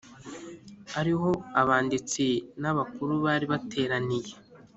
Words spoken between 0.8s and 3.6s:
ari ho abanditsi n’abakuru bari